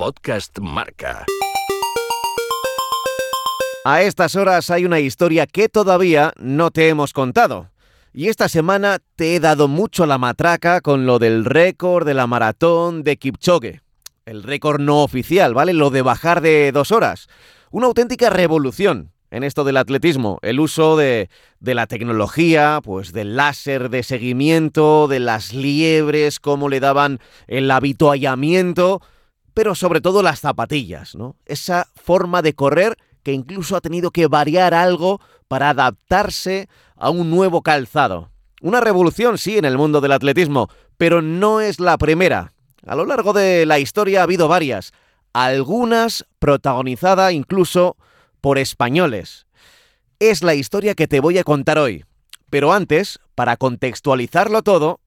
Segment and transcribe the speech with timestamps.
[0.00, 1.26] Podcast Marca.
[3.84, 7.68] A estas horas hay una historia que todavía no te hemos contado.
[8.14, 12.26] Y esta semana te he dado mucho la matraca con lo del récord de la
[12.26, 13.82] maratón de Kipchoge.
[14.24, 15.74] El récord no oficial, ¿vale?
[15.74, 17.28] Lo de bajar de dos horas.
[17.70, 21.28] Una auténtica revolución en esto del atletismo, el uso de,
[21.60, 27.70] de, la tecnología, pues del láser de seguimiento, de las liebres, cómo le daban el
[27.70, 29.02] habituallamiento,
[29.54, 31.36] pero sobre todo las zapatillas, ¿no?
[31.46, 37.30] Esa forma de correr que incluso ha tenido que variar algo para adaptarse a un
[37.30, 38.30] nuevo calzado.
[38.62, 42.52] Una revolución, sí, en el mundo del atletismo, pero no es la primera.
[42.86, 44.92] A lo largo de la historia ha habido varias,
[45.32, 47.96] algunas protagonizadas incluso
[48.40, 49.46] por españoles.
[50.18, 52.04] Es la historia que te voy a contar hoy.
[52.50, 55.00] Pero antes, para contextualizarlo todo,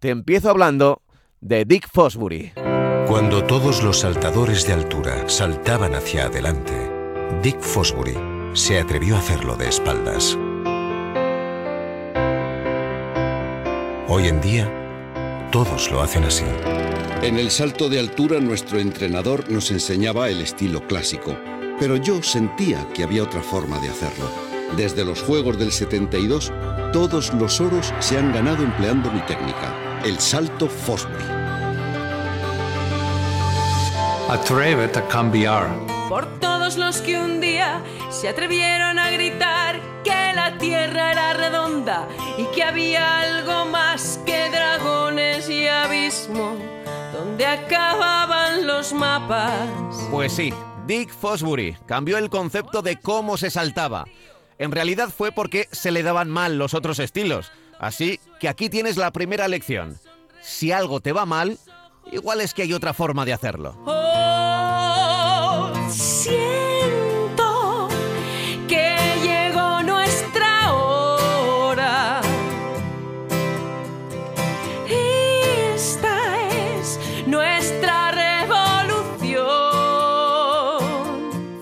[0.00, 1.02] te empiezo hablando
[1.40, 2.52] de Dick Fosbury.
[3.10, 6.88] Cuando todos los saltadores de altura saltaban hacia adelante,
[7.42, 8.16] Dick Fosbury
[8.52, 10.38] se atrevió a hacerlo de espaldas.
[14.06, 16.44] Hoy en día, todos lo hacen así.
[17.20, 21.36] En el salto de altura nuestro entrenador nos enseñaba el estilo clásico,
[21.80, 24.30] pero yo sentía que había otra forma de hacerlo.
[24.76, 26.52] Desde los Juegos del 72,
[26.92, 31.39] todos los oros se han ganado empleando mi técnica, el salto Fosbury.
[34.30, 35.66] Atrévete a cambiar.
[36.08, 42.06] Por todos los que un día se atrevieron a gritar que la tierra era redonda
[42.38, 46.54] y que había algo más que dragones y abismo
[47.12, 49.68] donde acababan los mapas.
[50.12, 50.54] Pues sí,
[50.86, 54.04] Dick Fosbury cambió el concepto de cómo se saltaba.
[54.58, 57.50] En realidad fue porque se le daban mal los otros estilos.
[57.80, 59.98] Así que aquí tienes la primera lección.
[60.40, 61.58] Si algo te va mal,
[62.12, 63.99] igual es que hay otra forma de hacerlo.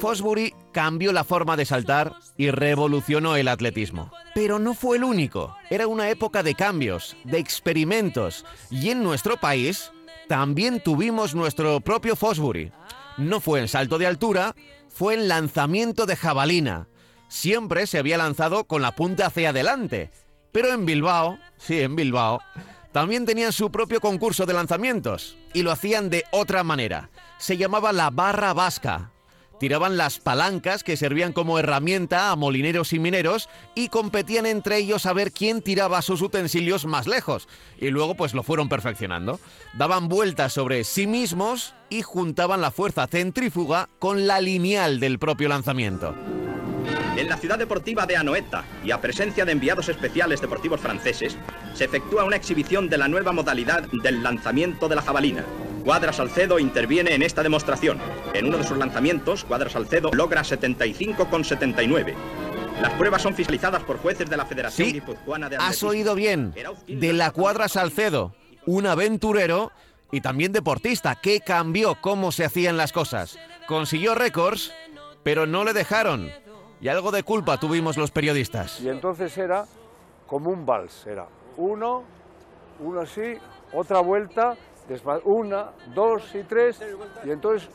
[0.08, 4.10] Fosbury cambió la forma de saltar y revolucionó el atletismo.
[4.34, 5.54] Pero no fue el único.
[5.68, 8.46] Era una época de cambios, de experimentos.
[8.70, 9.92] Y en nuestro país
[10.26, 12.72] también tuvimos nuestro propio Fosbury.
[13.18, 14.54] No fue en salto de altura,
[14.88, 16.88] fue en lanzamiento de jabalina.
[17.28, 20.10] Siempre se había lanzado con la punta hacia adelante.
[20.52, 22.40] Pero en Bilbao, sí, en Bilbao,
[22.92, 25.36] también tenían su propio concurso de lanzamientos.
[25.52, 27.10] Y lo hacían de otra manera.
[27.36, 29.12] Se llamaba la barra vasca.
[29.58, 35.06] Tiraban las palancas que servían como herramienta a molineros y mineros y competían entre ellos
[35.06, 37.48] a ver quién tiraba sus utensilios más lejos.
[37.78, 39.40] Y luego pues lo fueron perfeccionando.
[39.74, 45.48] Daban vueltas sobre sí mismos y juntaban la fuerza centrífuga con la lineal del propio
[45.48, 46.14] lanzamiento.
[47.16, 51.36] En la ciudad deportiva de Anoeta y a presencia de enviados especiales deportivos franceses,
[51.74, 55.44] se efectúa una exhibición de la nueva modalidad del lanzamiento de la jabalina.
[55.88, 57.98] Cuadra Salcedo interviene en esta demostración.
[58.34, 62.14] En uno de sus lanzamientos, Cuadra Salcedo logra 75,79.
[62.82, 66.52] Las pruebas son fiscalizadas por jueces de la Federación Sí, Guipuzcoana de has oído bien.
[66.86, 68.34] De la cuadra Salcedo,
[68.66, 69.72] un aventurero
[70.12, 73.38] y también deportista que cambió cómo se hacían las cosas.
[73.66, 74.74] Consiguió récords,
[75.22, 76.30] pero no le dejaron.
[76.82, 78.78] Y algo de culpa tuvimos los periodistas.
[78.82, 79.64] Y entonces era
[80.26, 81.26] como un vals, era
[81.56, 82.04] uno,
[82.78, 83.38] uno así,
[83.72, 84.54] otra vuelta,
[85.24, 86.80] una, dos y tres,
[87.24, 87.68] y entonces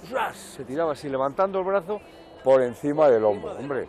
[0.55, 2.01] se tiraba así, levantando el brazo
[2.43, 3.51] por encima del hombro.
[3.51, 3.87] Hombre,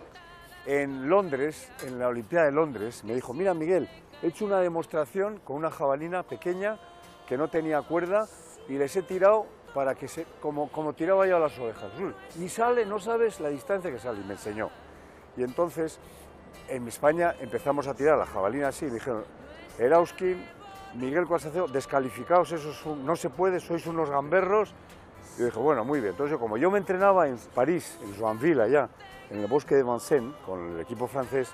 [0.66, 3.88] en Londres, en la Olimpiada de Londres, me dijo, mira Miguel,
[4.22, 6.78] he hecho una demostración con una jabalina pequeña
[7.26, 8.26] que no tenía cuerda
[8.68, 11.90] y les he tirado para que se, como, como tiraba yo a las ovejas.
[12.38, 14.70] Y sale, no sabes la distancia que sale, y me enseñó.
[15.36, 15.98] Y entonces,
[16.68, 19.24] en España empezamos a tirar la jabalina así, y me dijeron,
[19.78, 20.46] Erauskin,
[20.94, 24.72] Miguel Cuasaceo, descalificados, eso es un- no se puede, sois unos gamberros.
[25.36, 26.12] Y yo dije, bueno, muy bien.
[26.12, 28.88] Entonces, como yo me entrenaba en París, en Joinville, allá,
[29.30, 31.50] en el bosque de Vincennes, con el equipo francés,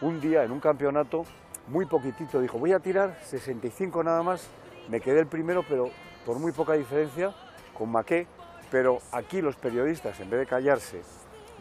[0.00, 1.24] un día en un campeonato,
[1.66, 4.48] muy poquitito, dijo, voy a tirar 65 nada más,
[4.88, 5.90] me quedé el primero, pero
[6.24, 7.34] por muy poca diferencia,
[7.76, 8.26] con Maquet,
[8.70, 11.02] pero aquí los periodistas, en vez de callarse,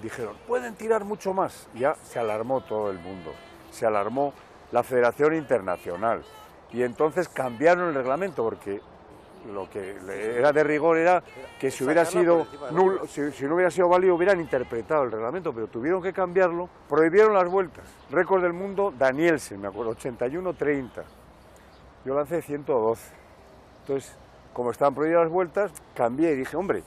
[0.01, 1.68] dijeron, pueden tirar mucho más.
[1.75, 3.34] Ya se alarmó todo el mundo,
[3.72, 4.34] se alarmó
[4.72, 6.24] la Federación Internacional.
[6.72, 8.81] Y entonces cambiaron el reglamento porque
[9.54, 9.96] lo que
[10.38, 11.24] era de rigor era
[11.60, 15.54] que si hubiera sido nulo, si, si no hubiera sido válido hubieran interpretado el reglamento,
[15.54, 17.86] pero tuvieron que cambiarlo, prohibieron las vueltas.
[18.12, 20.90] Récord del mundo, Danielsen, me acuerdo, 81-30.
[22.06, 23.12] Yo lancé 112.
[23.81, 24.18] Entonces,
[24.54, 26.84] como estaban prohibidas las vueltas, cambié y dije, hombre,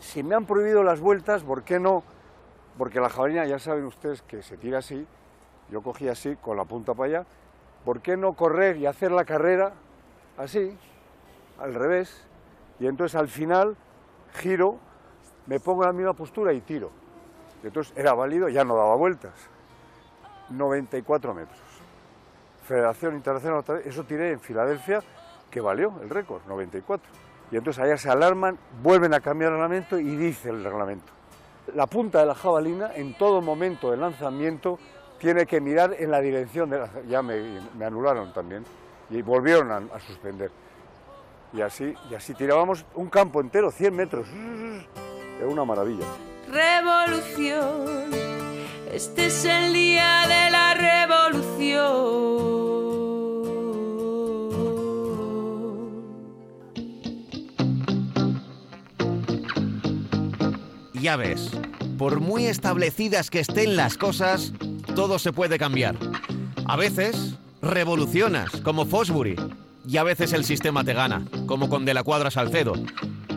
[0.00, 2.04] si me han prohibido las vueltas, ¿por qué no?
[2.76, 5.06] Porque la jabalina, ya saben ustedes que se tira así,
[5.70, 7.26] yo cogí así, con la punta para allá,
[7.84, 9.72] ¿por qué no correr y hacer la carrera
[10.36, 10.76] así,
[11.58, 12.24] al revés?
[12.80, 13.76] Y entonces al final
[14.34, 14.78] giro,
[15.46, 16.90] me pongo en la misma postura y tiro.
[17.62, 19.32] Y entonces era válido, ya no daba vueltas.
[20.50, 21.58] 94 metros.
[22.66, 25.02] Federación Internacional, eso tiré en Filadelfia,
[25.50, 27.06] que valió el récord, 94.
[27.50, 31.12] Y entonces allá se alarman, vuelven a cambiar el reglamento y dice el reglamento.
[31.74, 34.78] La punta de la jabalina en todo momento de lanzamiento
[35.24, 36.90] tiene que mirar en la dirección de la...
[37.08, 38.62] Ya me, me anularon también
[39.08, 40.50] y volvieron a, a, suspender.
[41.54, 44.28] Y así, y así tirábamos un campo entero, 100 metros.
[44.28, 46.04] Es una maravilla.
[46.52, 48.10] Revolución,
[48.92, 52.44] este es el día de la revolución.
[60.92, 61.50] Ya ves,
[61.96, 64.52] por muy establecidas que estén las cosas,
[64.94, 65.96] todo se puede cambiar.
[66.66, 69.36] A veces revolucionas, como Fosbury,
[69.86, 72.74] y a veces el sistema te gana, como con De la Cuadra Salcedo.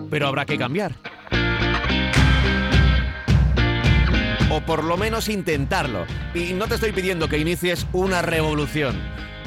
[0.10, 0.94] Pero habrá que cambiar.
[4.50, 6.06] O por lo menos intentarlo.
[6.34, 8.98] Y no te estoy pidiendo que inicies una revolución,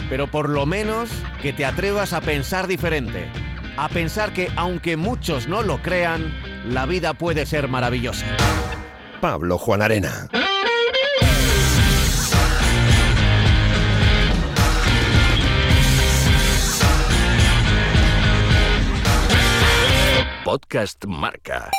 [0.09, 1.11] pero por lo menos
[1.41, 3.31] que te atrevas a pensar diferente.
[3.77, 6.35] A pensar que aunque muchos no lo crean,
[6.69, 8.27] la vida puede ser maravillosa.
[9.21, 10.29] Pablo Juan Arena.
[20.51, 21.71] Podcast Marca.